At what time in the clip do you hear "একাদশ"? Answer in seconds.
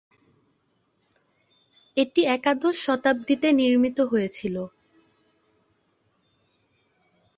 2.35-2.75